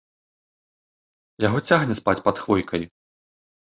Яго 1.47 1.59
цягне 1.71 1.93
спаць 2.03 2.19
пад 2.29 2.35
хвойкаю. 2.45 2.85